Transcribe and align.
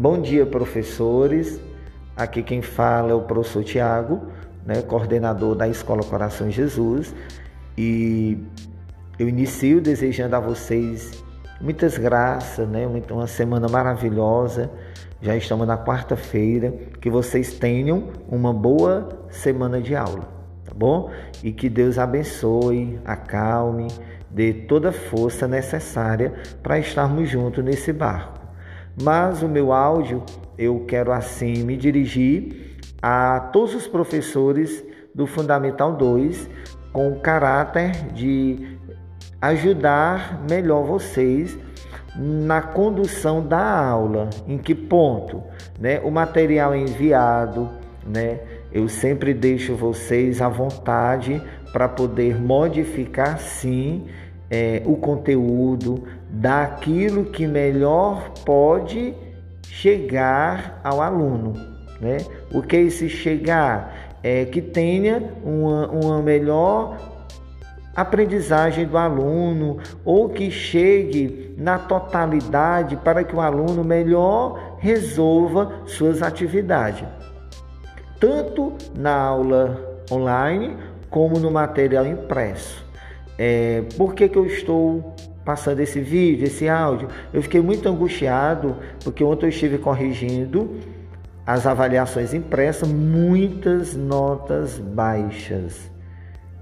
Bom 0.00 0.20
dia, 0.20 0.46
professores. 0.46 1.60
Aqui 2.16 2.40
quem 2.40 2.62
fala 2.62 3.10
é 3.10 3.14
o 3.14 3.22
professor 3.22 3.64
Tiago, 3.64 4.28
né, 4.64 4.80
coordenador 4.80 5.56
da 5.56 5.66
Escola 5.66 6.04
Coração 6.04 6.48
Jesus. 6.48 7.12
E 7.76 8.38
eu 9.18 9.28
inicio 9.28 9.80
desejando 9.80 10.36
a 10.36 10.38
vocês 10.38 11.24
muitas 11.60 11.98
graças, 11.98 12.68
né, 12.68 12.86
uma 13.10 13.26
semana 13.26 13.66
maravilhosa. 13.66 14.70
Já 15.20 15.34
estamos 15.34 15.66
na 15.66 15.76
quarta-feira. 15.76 16.72
Que 17.00 17.10
vocês 17.10 17.54
tenham 17.54 18.10
uma 18.28 18.52
boa 18.52 19.08
semana 19.30 19.80
de 19.80 19.96
aula, 19.96 20.28
tá 20.64 20.72
bom? 20.76 21.10
E 21.42 21.50
que 21.50 21.68
Deus 21.68 21.98
abençoe, 21.98 23.00
acalme, 23.04 23.88
dê 24.30 24.52
toda 24.52 24.90
a 24.90 24.92
força 24.92 25.48
necessária 25.48 26.34
para 26.62 26.78
estarmos 26.78 27.28
juntos 27.28 27.64
nesse 27.64 27.92
barco. 27.92 28.37
Mas 29.02 29.42
o 29.42 29.48
meu 29.48 29.72
áudio 29.72 30.22
eu 30.56 30.84
quero 30.86 31.12
assim 31.12 31.62
me 31.62 31.76
dirigir 31.76 32.78
a 33.00 33.48
todos 33.52 33.74
os 33.74 33.86
professores 33.86 34.84
do 35.14 35.26
Fundamental 35.26 35.94
2 35.94 36.48
com 36.92 37.12
o 37.12 37.20
caráter 37.20 37.92
de 38.12 38.76
ajudar 39.40 40.44
melhor 40.50 40.84
vocês 40.84 41.56
na 42.16 42.60
condução 42.60 43.46
da 43.46 43.62
aula. 43.62 44.28
Em 44.48 44.58
que 44.58 44.74
ponto? 44.74 45.42
Né? 45.78 46.00
O 46.00 46.10
material 46.10 46.74
é 46.74 46.78
enviado, 46.78 47.68
né? 48.04 48.40
Eu 48.72 48.88
sempre 48.88 49.32
deixo 49.32 49.74
vocês 49.74 50.42
à 50.42 50.48
vontade 50.48 51.40
para 51.72 51.88
poder 51.88 52.38
modificar 52.38 53.38
sim 53.38 54.06
é, 54.50 54.82
o 54.84 54.96
conteúdo 54.96 56.04
daquilo 56.38 57.24
que 57.24 57.46
melhor 57.48 58.30
pode 58.44 59.12
chegar 59.64 60.80
ao 60.84 61.02
aluno. 61.02 61.54
Né? 62.00 62.18
O 62.52 62.62
que 62.62 62.76
é 62.76 62.82
esse 62.82 63.08
chegar? 63.08 64.16
É 64.22 64.44
que 64.44 64.60
tenha 64.62 65.32
uma, 65.44 65.88
uma 65.88 66.22
melhor 66.22 66.96
aprendizagem 67.94 68.86
do 68.86 68.96
aluno 68.96 69.78
ou 70.04 70.28
que 70.28 70.50
chegue 70.50 71.54
na 71.58 71.78
totalidade 71.78 72.96
para 72.96 73.24
que 73.24 73.34
o 73.34 73.40
aluno 73.40 73.82
melhor 73.82 74.76
resolva 74.78 75.82
suas 75.86 76.22
atividades, 76.22 77.06
tanto 78.20 78.74
na 78.96 79.14
aula 79.14 80.00
online 80.10 80.76
como 81.10 81.38
no 81.40 81.50
material 81.50 82.06
impresso. 82.06 82.86
É, 83.36 83.82
por 83.96 84.14
que, 84.14 84.28
que 84.28 84.38
eu 84.38 84.46
estou 84.46 85.14
passando 85.48 85.80
esse 85.80 85.98
vídeo, 85.98 86.44
esse 86.44 86.68
áudio? 86.68 87.08
Eu 87.32 87.40
fiquei 87.40 87.62
muito 87.62 87.88
angustiado 87.88 88.76
porque 89.02 89.24
ontem 89.24 89.46
eu 89.46 89.48
estive 89.48 89.78
corrigindo 89.78 90.76
as 91.46 91.66
avaliações 91.66 92.34
impressas, 92.34 92.86
muitas 92.86 93.96
notas 93.96 94.78
baixas, 94.78 95.90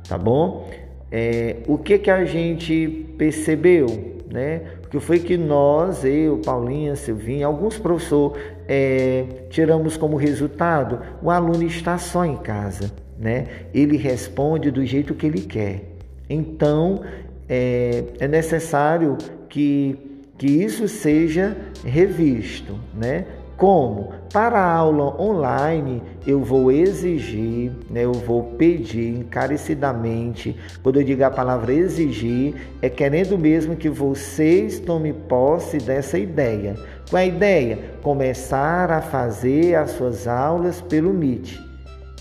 tá 0.09 0.17
bom? 0.17 0.70
É, 1.11 1.56
o 1.67 1.77
que 1.77 1.98
que 1.98 2.09
a 2.09 2.25
gente 2.25 3.12
percebeu, 3.19 3.89
né? 4.31 4.62
O 4.84 4.89
que 4.89 5.00
foi 5.00 5.19
que 5.19 5.37
nós, 5.37 6.05
eu, 6.05 6.41
Paulinha, 6.45 6.95
Silvinha, 6.95 7.48
alguns 7.48 7.77
professores 7.77 8.41
é, 8.69 9.25
tiramos 9.50 9.97
como 9.97 10.17
resultado? 10.17 11.00
O 11.21 11.28
aluno 11.28 11.65
está 11.65 11.98
só 11.98 12.25
em 12.25 12.37
casa, 12.37 12.93
né? 13.19 13.48
Ele 13.75 13.97
responde 13.97 14.71
do 14.71 14.87
jeito 14.87 15.12
que 15.12 15.27
ele 15.27 15.41
quer. 15.41 15.97
Então, 16.31 17.03
é, 17.49 18.05
é 18.21 18.29
necessário 18.29 19.17
que, 19.49 19.97
que 20.37 20.47
isso 20.47 20.89
seja 20.89 21.57
revisto, 21.85 22.79
né? 22.95 23.27
Como? 23.57 24.13
Para 24.31 24.59
a 24.59 24.75
aula 24.75 25.19
online, 25.19 26.03
eu 26.27 26.41
vou 26.41 26.71
exigir, 26.71 27.73
né, 27.91 28.05
eu 28.05 28.12
vou 28.12 28.43
pedir 28.43 29.21
encarecidamente. 29.21 30.55
Quando 30.83 31.01
eu 31.01 31.05
digo 31.05 31.25
a 31.25 31.31
palavra 31.31 31.73
exigir, 31.73 32.55
é 32.83 32.91
querendo 32.91 33.39
mesmo 33.39 33.75
que 33.75 33.89
vocês 33.89 34.79
tomem 34.79 35.15
posse 35.15 35.79
dessa 35.79 36.19
ideia. 36.19 36.75
Qual 37.09 37.19
é 37.19 37.25
a 37.25 37.29
ideia? 37.29 37.79
Começar 38.03 38.91
a 38.91 39.01
fazer 39.01 39.75
as 39.75 39.93
suas 39.93 40.29
aulas 40.29 40.83
pelo 40.83 41.15
Meet, 41.15 41.59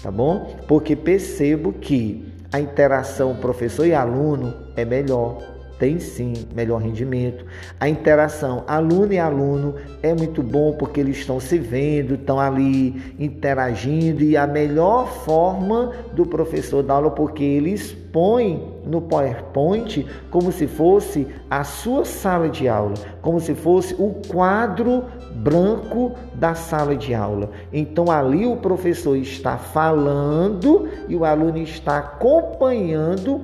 tá 0.01 0.09
bom? 0.09 0.55
Porque 0.69 0.95
percebo 0.95 1.73
que 1.73 2.24
a 2.51 2.59
interação 2.59 3.35
professor 3.35 3.85
e 3.85 3.93
aluno 3.93 4.53
é 4.75 4.85
melhor, 4.85 5.41
tem 5.79 5.99
sim 5.99 6.33
melhor 6.55 6.81
rendimento. 6.81 7.45
A 7.79 7.89
interação 7.89 8.63
aluno 8.67 9.13
e 9.13 9.19
aluno 9.19 9.75
é 10.01 10.13
muito 10.13 10.41
bom 10.41 10.73
porque 10.73 10.99
eles 10.99 11.17
estão 11.17 11.39
se 11.39 11.57
vendo, 11.57 12.15
estão 12.15 12.39
ali 12.39 13.15
interagindo 13.19 14.23
e 14.23 14.37
a 14.37 14.47
melhor 14.47 15.07
forma 15.07 15.91
do 16.13 16.25
professor 16.25 16.83
dar 16.83 16.95
aula 16.95 17.11
porque 17.11 17.43
ele 17.43 17.71
expõe 17.71 18.74
no 18.85 19.01
PowerPoint 19.01 20.05
como 20.29 20.51
se 20.51 20.67
fosse 20.67 21.27
a 21.49 21.63
sua 21.63 22.05
sala 22.05 22.49
de 22.49 22.67
aula, 22.67 22.93
como 23.21 23.39
se 23.39 23.55
fosse 23.55 23.95
o 23.95 24.15
quadro 24.27 25.05
branco 25.35 26.13
da 26.33 26.55
sala 26.55 26.95
de 26.95 27.13
aula. 27.13 27.49
Então 27.73 28.09
ali 28.11 28.45
o 28.45 28.57
professor 28.57 29.17
está 29.17 29.57
falando 29.57 30.87
e 31.07 31.15
o 31.15 31.25
aluno 31.25 31.57
está 31.57 31.97
acompanhando 31.97 33.41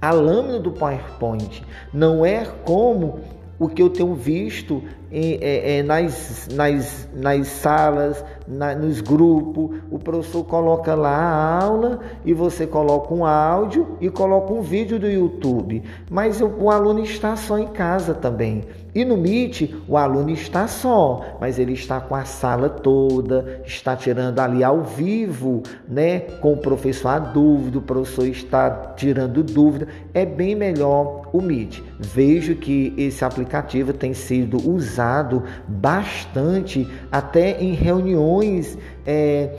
a 0.00 0.10
lâmina 0.10 0.58
do 0.58 0.72
PowerPoint. 0.72 1.62
Não 1.92 2.26
é 2.26 2.44
como 2.64 3.20
o 3.62 3.68
que 3.68 3.80
eu 3.80 3.88
tenho 3.88 4.12
visto 4.12 4.82
em, 5.12 5.38
é, 5.40 5.78
é, 5.78 5.82
nas, 5.84 6.48
nas, 6.52 7.08
nas 7.14 7.46
salas, 7.46 8.24
na, 8.48 8.74
nos 8.74 9.00
grupos. 9.00 9.78
O 9.88 10.00
professor 10.00 10.42
coloca 10.44 10.96
lá 10.96 11.16
a 11.16 11.62
aula 11.62 12.00
e 12.24 12.32
você 12.32 12.66
coloca 12.66 13.14
um 13.14 13.24
áudio 13.24 13.98
e 14.00 14.10
coloca 14.10 14.52
um 14.52 14.62
vídeo 14.62 14.98
do 14.98 15.06
YouTube. 15.06 15.82
Mas 16.10 16.40
o, 16.40 16.46
o 16.46 16.70
aluno 16.70 17.04
está 17.04 17.36
só 17.36 17.56
em 17.56 17.68
casa 17.68 18.14
também. 18.14 18.64
E 18.94 19.06
no 19.06 19.16
Meet, 19.16 19.74
o 19.88 19.96
aluno 19.96 20.30
está 20.30 20.66
só, 20.66 21.38
mas 21.40 21.58
ele 21.58 21.72
está 21.72 21.98
com 21.98 22.14
a 22.14 22.26
sala 22.26 22.68
toda, 22.68 23.62
está 23.64 23.96
tirando 23.96 24.38
ali 24.38 24.62
ao 24.62 24.82
vivo, 24.82 25.62
né? 25.88 26.20
Com 26.20 26.52
o 26.52 26.58
professor 26.58 27.08
a 27.08 27.18
dúvida, 27.18 27.78
o 27.78 27.82
professor 27.82 28.26
está 28.26 28.92
tirando 28.94 29.42
dúvida. 29.42 29.88
É 30.12 30.26
bem 30.26 30.54
melhor 30.54 31.30
o 31.32 31.40
Meet. 31.40 31.82
Vejo 31.98 32.54
que 32.56 32.92
esse 32.98 33.24
aplicativo 33.24 33.51
tem 33.98 34.14
sido 34.14 34.56
usado 34.70 35.42
bastante 35.66 36.88
até 37.10 37.60
em 37.60 37.74
reuniões 37.74 38.78
é, 39.04 39.56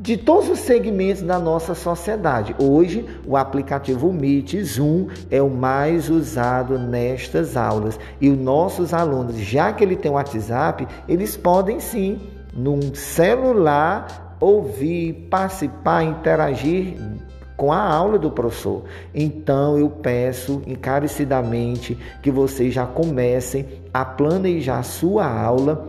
de 0.00 0.16
todos 0.16 0.48
os 0.48 0.60
segmentos 0.60 1.22
da 1.22 1.38
nossa 1.38 1.74
sociedade. 1.74 2.54
Hoje, 2.58 3.06
o 3.26 3.36
aplicativo 3.36 4.12
Meet 4.12 4.56
Zoom 4.62 5.08
é 5.30 5.42
o 5.42 5.50
mais 5.50 6.08
usado 6.08 6.78
nestas 6.78 7.56
aulas. 7.56 7.98
E 8.20 8.28
os 8.28 8.38
nossos 8.38 8.94
alunos, 8.94 9.36
já 9.36 9.72
que 9.72 9.84
ele 9.84 9.96
tem 9.96 10.10
o 10.10 10.14
WhatsApp, 10.14 10.86
eles 11.06 11.36
podem 11.36 11.80
sim, 11.80 12.18
num 12.54 12.94
celular, 12.94 14.36
ouvir, 14.40 15.28
participar, 15.30 16.02
interagir 16.02 16.96
com 17.60 17.70
a 17.70 17.78
aula 17.78 18.18
do 18.18 18.30
professor. 18.30 18.84
Então 19.14 19.78
eu 19.78 19.90
peço 19.90 20.62
encarecidamente 20.66 21.94
que 22.22 22.30
vocês 22.30 22.72
já 22.72 22.86
comecem 22.86 23.66
a 23.92 24.02
planejar 24.02 24.82
sua 24.82 25.26
aula 25.26 25.86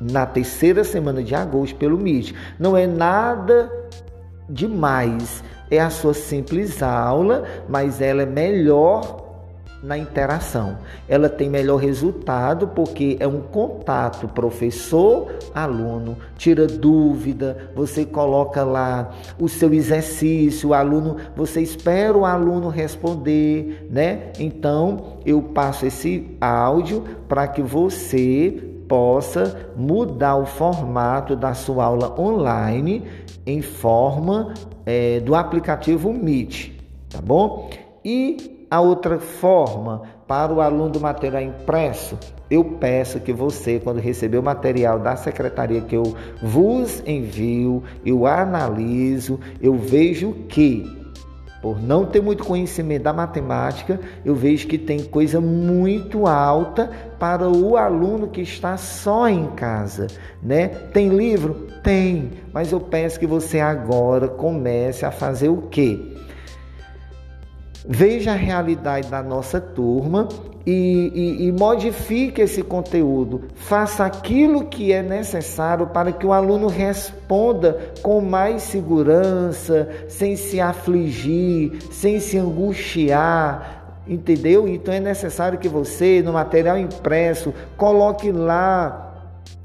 na 0.00 0.26
terceira 0.26 0.82
semana 0.82 1.22
de 1.22 1.36
agosto 1.36 1.76
pelo 1.76 1.96
MIT. 1.96 2.34
Não 2.58 2.76
é 2.76 2.84
nada 2.84 3.70
demais, 4.50 5.44
é 5.70 5.78
a 5.78 5.88
sua 5.88 6.14
simples 6.14 6.82
aula, 6.82 7.44
mas 7.68 8.00
ela 8.00 8.22
é 8.22 8.26
melhor 8.26 9.21
na 9.82 9.98
interação. 9.98 10.78
Ela 11.08 11.28
tem 11.28 11.50
melhor 11.50 11.76
resultado 11.76 12.68
porque 12.68 13.16
é 13.18 13.26
um 13.26 13.40
contato 13.40 14.28
professor-aluno, 14.28 16.16
tira 16.36 16.66
dúvida, 16.66 17.70
você 17.74 18.04
coloca 18.04 18.62
lá 18.62 19.10
o 19.38 19.48
seu 19.48 19.74
exercício, 19.74 20.68
o 20.68 20.74
aluno, 20.74 21.16
você 21.34 21.60
espera 21.60 22.16
o 22.16 22.24
aluno 22.24 22.68
responder, 22.68 23.88
né? 23.90 24.32
Então, 24.38 25.18
eu 25.26 25.42
passo 25.42 25.86
esse 25.86 26.36
áudio 26.40 27.02
para 27.28 27.48
que 27.48 27.60
você 27.60 28.70
possa 28.88 29.70
mudar 29.74 30.36
o 30.36 30.44
formato 30.44 31.34
da 31.34 31.54
sua 31.54 31.84
aula 31.84 32.14
online 32.20 33.04
em 33.46 33.62
forma 33.62 34.52
é, 34.84 35.18
do 35.20 35.34
aplicativo 35.34 36.12
Meet, 36.12 36.72
tá 37.08 37.20
bom? 37.20 37.70
E 38.04 38.61
a 38.72 38.80
outra 38.80 39.18
forma, 39.18 40.00
para 40.26 40.50
o 40.50 40.58
aluno 40.58 40.88
do 40.88 40.98
material 40.98 41.42
impresso, 41.42 42.18
eu 42.50 42.64
peço 42.64 43.20
que 43.20 43.30
você, 43.30 43.78
quando 43.78 44.00
receber 44.00 44.38
o 44.38 44.42
material 44.42 44.98
da 44.98 45.14
secretaria 45.14 45.82
que 45.82 45.94
eu 45.94 46.16
vos 46.42 47.02
envio, 47.06 47.82
eu 48.02 48.26
analiso, 48.26 49.38
eu 49.60 49.74
vejo 49.76 50.32
que 50.48 50.90
por 51.60 51.82
não 51.82 52.06
ter 52.06 52.22
muito 52.22 52.44
conhecimento 52.44 53.02
da 53.02 53.12
matemática, 53.12 54.00
eu 54.24 54.34
vejo 54.34 54.66
que 54.66 54.78
tem 54.78 55.04
coisa 55.04 55.38
muito 55.38 56.26
alta 56.26 56.90
para 57.20 57.46
o 57.48 57.76
aluno 57.76 58.28
que 58.28 58.40
está 58.40 58.78
só 58.78 59.28
em 59.28 59.48
casa, 59.48 60.06
né? 60.42 60.68
Tem 60.68 61.10
livro? 61.10 61.68
Tem, 61.82 62.30
mas 62.54 62.72
eu 62.72 62.80
peço 62.80 63.20
que 63.20 63.26
você 63.26 63.60
agora 63.60 64.28
comece 64.28 65.04
a 65.04 65.10
fazer 65.10 65.50
o 65.50 65.68
quê? 65.70 66.11
Veja 67.86 68.32
a 68.32 68.36
realidade 68.36 69.08
da 69.08 69.22
nossa 69.22 69.60
turma 69.60 70.28
e, 70.64 71.10
e, 71.14 71.46
e, 71.48 71.52
modifique 71.52 72.40
esse 72.40 72.62
conteúdo. 72.62 73.42
Faça 73.56 74.04
aquilo 74.04 74.66
que 74.66 74.92
é 74.92 75.02
necessário 75.02 75.88
para 75.88 76.12
que 76.12 76.24
o 76.24 76.32
aluno 76.32 76.68
responda 76.68 77.92
com 78.00 78.20
mais 78.20 78.62
segurança, 78.62 79.88
sem 80.08 80.36
se 80.36 80.60
afligir, 80.60 81.78
sem 81.90 82.20
se 82.20 82.38
angustiar. 82.38 84.00
Entendeu? 84.06 84.68
Então 84.68 84.94
é 84.94 85.00
necessário 85.00 85.58
que 85.58 85.68
você, 85.68 86.22
no 86.22 86.32
material 86.32 86.78
impresso, 86.78 87.52
coloque 87.76 88.30
lá 88.30 89.11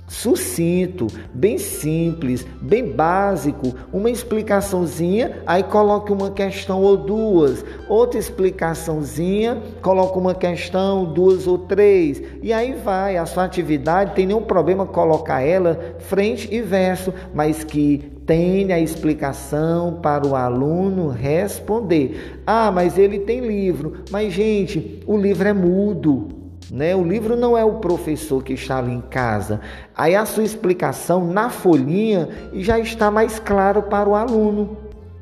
sucinto, 0.07 1.07
bem 1.33 1.57
simples, 1.57 2.45
bem 2.61 2.91
básico, 2.91 3.75
uma 3.91 4.09
explicaçãozinha, 4.09 5.41
aí 5.45 5.63
coloque 5.63 6.11
uma 6.11 6.31
questão 6.31 6.81
ou 6.81 6.95
duas, 6.95 7.63
outra 7.89 8.17
explicaçãozinha, 8.17 9.61
coloque 9.81 10.17
uma 10.17 10.33
questão, 10.33 11.05
duas 11.05 11.45
ou 11.45 11.57
três, 11.57 12.21
e 12.41 12.53
aí 12.53 12.73
vai, 12.73 13.17
a 13.17 13.25
sua 13.25 13.43
atividade, 13.43 14.15
tem 14.15 14.25
nenhum 14.25 14.43
problema 14.43 14.85
colocar 14.85 15.41
ela 15.41 15.95
frente 15.99 16.47
e 16.53 16.61
verso, 16.61 17.13
mas 17.33 17.63
que 17.63 18.17
tenha 18.25 18.75
a 18.75 18.79
explicação 18.79 19.99
para 20.01 20.27
o 20.27 20.35
aluno 20.35 21.07
responder. 21.07 22.41
Ah, 22.45 22.69
mas 22.69 22.97
ele 22.97 23.19
tem 23.19 23.39
livro. 23.39 24.03
Mas 24.11 24.33
gente, 24.33 25.01
o 25.07 25.17
livro 25.17 25.47
é 25.47 25.53
mudo. 25.53 26.36
Né? 26.69 26.95
O 26.95 27.03
livro 27.03 27.35
não 27.35 27.57
é 27.57 27.63
o 27.63 27.75
professor 27.75 28.43
que 28.43 28.53
está 28.53 28.77
ali 28.79 28.91
em 28.91 29.01
casa. 29.01 29.61
Aí 29.95 30.15
a 30.15 30.25
sua 30.25 30.43
explicação 30.43 31.25
na 31.25 31.49
folhinha 31.49 32.29
já 32.53 32.79
está 32.79 33.09
mais 33.09 33.39
claro 33.39 33.83
para 33.83 34.09
o 34.09 34.15
aluno, 34.15 34.77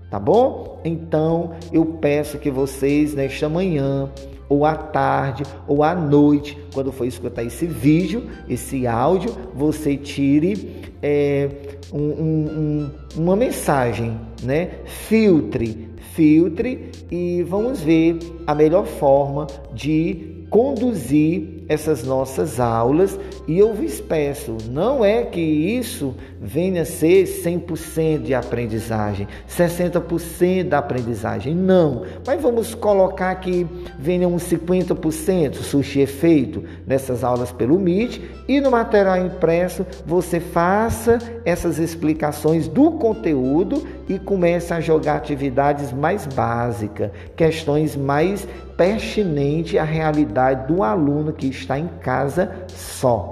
tá 0.09 0.19
bom? 0.19 0.81
Então 0.83 1.53
eu 1.71 1.85
peço 1.85 2.39
que 2.39 2.49
vocês 2.49 3.13
nesta 3.13 3.47
manhã 3.47 4.09
ou 4.47 4.65
à 4.65 4.75
tarde 4.75 5.43
ou 5.67 5.83
à 5.83 5.95
noite, 5.95 6.57
quando 6.73 6.91
for 6.91 7.05
escutar 7.05 7.43
esse 7.43 7.65
vídeo, 7.65 8.23
esse 8.47 8.85
áudio, 8.85 9.35
você 9.53 9.97
tire 9.97 10.83
é, 11.01 11.49
um, 11.91 11.99
um, 11.99 12.91
um, 13.17 13.21
uma 13.21 13.35
mensagem, 13.35 14.19
né? 14.43 14.71
Filtre, 14.85 15.89
filtre 16.13 16.91
e 17.11 17.43
vamos 17.43 17.81
ver 17.81 18.19
a 18.45 18.55
melhor 18.55 18.85
forma 18.85 19.47
de 19.73 20.34
conduzir 20.49 21.64
essas 21.67 22.03
nossas 22.03 22.59
aulas 22.59 23.19
e 23.47 23.57
eu 23.57 23.73
vos 23.73 23.99
peço, 24.01 24.57
não 24.69 25.03
é 25.03 25.23
que 25.23 25.39
isso 25.39 26.15
venha 26.41 26.83
a 26.83 26.85
ser 26.85 27.25
100% 27.25 28.23
de 28.23 28.33
aprendizagem, 28.33 29.27
60% 29.49 30.69
da 30.69 30.79
aprendizagem, 30.79 31.55
não, 31.55 32.03
mas 32.25 32.41
vamos 32.41 32.75
colocar 32.75 33.33
que 33.35 33.67
venha 33.99 34.27
uns 34.27 34.43
50% 34.43 35.55
sushi 35.55 36.01
efeito 36.01 36.63
nessas 36.85 37.23
aulas 37.23 37.51
pelo 37.51 37.79
Meet 37.79 38.21
e 38.47 38.61
no 38.61 38.71
material 38.71 39.17
impresso 39.25 39.85
você 40.05 40.39
faça 40.39 41.17
essas 41.43 41.79
explicações 41.79 42.67
do 42.67 42.91
conteúdo 42.91 43.83
e 44.07 44.19
comece 44.19 44.73
a 44.73 44.79
jogar 44.79 45.15
atividades 45.15 45.91
mais 45.91 46.27
básicas, 46.27 47.11
questões 47.35 47.95
mais 47.95 48.47
pertinentes 48.77 49.79
à 49.79 49.83
realidade 49.83 50.67
do 50.67 50.83
aluno 50.83 51.31
que 51.31 51.51
está 51.59 51.79
em 51.79 51.87
casa 51.87 52.65
só. 52.69 53.31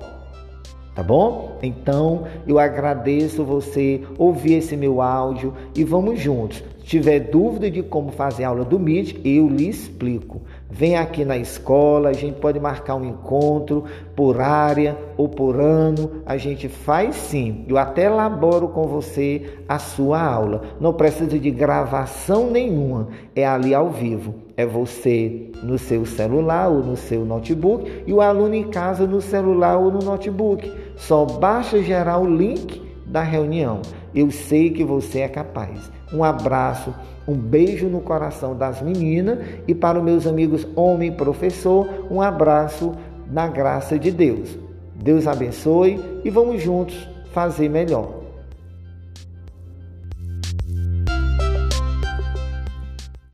Tá 0.96 1.04
bom? 1.04 1.53
Então 1.64 2.26
eu 2.46 2.60
agradeço 2.60 3.46
você 3.46 4.02
ouvir 4.18 4.56
esse 4.56 4.76
meu 4.76 5.02
áudio 5.02 5.54
e 5.74 5.84
vamos 5.86 6.20
juntos. 6.20 6.62
Se 6.84 6.90
tiver 6.90 7.22
dúvida 7.22 7.72
de 7.72 7.82
como 7.82 8.12
fazer 8.12 8.44
aula 8.44 8.66
do 8.66 8.78
Meet, 8.78 9.16
eu 9.24 9.48
lhe 9.48 9.70
explico. 9.70 10.42
Vem 10.70 10.98
aqui 10.98 11.24
na 11.24 11.38
escola, 11.38 12.10
a 12.10 12.14
gente 12.14 12.42
pode 12.42 12.60
marcar 12.60 12.96
um 12.96 13.06
encontro 13.06 13.86
por 14.16 14.42
área 14.42 14.98
ou 15.16 15.30
por 15.30 15.62
ano, 15.62 16.24
a 16.26 16.36
gente 16.36 16.68
faz 16.68 17.16
sim. 17.16 17.64
Eu 17.70 17.78
até 17.78 18.06
elaboro 18.06 18.68
com 18.68 18.84
você 18.84 19.60
a 19.70 19.80
sua 19.80 20.22
aula. 20.22 20.64
Não 20.78 20.92
precisa 20.92 21.40
de 21.40 21.52
gravação 21.52 22.52
nenhuma, 22.52 23.08
é 23.34 23.48
ali 23.48 23.74
ao 23.74 23.90
vivo. 23.90 24.36
É 24.58 24.66
você 24.66 25.52
no 25.64 25.78
seu 25.78 26.06
celular 26.06 26.70
ou 26.70 26.84
no 26.84 26.98
seu 26.98 27.24
notebook 27.24 28.04
e 28.06 28.14
o 28.14 28.22
aluno 28.22 28.54
em 28.54 28.70
casa 28.70 29.08
no 29.08 29.22
celular 29.22 29.78
ou 29.78 29.90
no 29.90 30.00
notebook. 30.00 30.72
Só 30.96 31.26
basta 31.26 31.53
gerar 31.62 32.18
o 32.20 32.26
link 32.26 32.82
da 33.06 33.22
reunião. 33.22 33.82
Eu 34.16 34.32
sei 34.32 34.72
que 34.72 34.84
você 34.84 35.20
é 35.20 35.28
capaz. 35.28 35.92
Um 36.12 36.24
abraço, 36.24 36.94
um 37.28 37.36
beijo 37.36 37.88
no 37.88 38.02
coração 38.02 38.56
das 38.56 38.82
meninas 38.82 39.40
e 39.68 39.76
para 39.76 39.98
os 39.98 40.04
meus 40.04 40.26
amigos 40.26 40.68
homem 40.76 41.12
professor, 41.12 41.88
um 42.10 42.22
abraço 42.22 42.94
na 43.30 43.48
graça 43.48 44.00
de 44.00 44.12
Deus. 44.12 44.58
Deus 44.96 45.28
abençoe 45.28 46.00
e 46.24 46.30
vamos 46.30 46.62
juntos 46.62 47.08
fazer 47.34 47.70
melhor. 47.70 48.23